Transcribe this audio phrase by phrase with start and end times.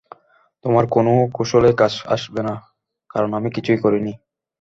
[0.65, 2.53] তোমার কোনও কৌশলই কাজে আসবে না
[3.09, 4.13] কারণ আমি কিছুই করিনি!